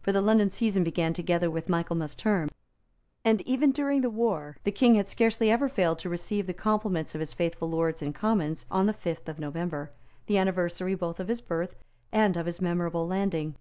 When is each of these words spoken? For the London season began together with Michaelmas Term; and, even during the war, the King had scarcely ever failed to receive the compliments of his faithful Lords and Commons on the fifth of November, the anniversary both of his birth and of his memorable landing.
For 0.00 0.12
the 0.12 0.22
London 0.22 0.48
season 0.48 0.82
began 0.82 1.12
together 1.12 1.50
with 1.50 1.68
Michaelmas 1.68 2.14
Term; 2.14 2.48
and, 3.22 3.42
even 3.42 3.70
during 3.70 4.00
the 4.00 4.08
war, 4.08 4.56
the 4.64 4.72
King 4.72 4.94
had 4.94 5.10
scarcely 5.10 5.50
ever 5.50 5.68
failed 5.68 5.98
to 5.98 6.08
receive 6.08 6.46
the 6.46 6.54
compliments 6.54 7.14
of 7.14 7.20
his 7.20 7.34
faithful 7.34 7.68
Lords 7.68 8.00
and 8.00 8.14
Commons 8.14 8.64
on 8.70 8.86
the 8.86 8.94
fifth 8.94 9.28
of 9.28 9.38
November, 9.38 9.92
the 10.24 10.38
anniversary 10.38 10.94
both 10.94 11.20
of 11.20 11.28
his 11.28 11.42
birth 11.42 11.74
and 12.12 12.38
of 12.38 12.46
his 12.46 12.62
memorable 12.62 13.06
landing. 13.06 13.56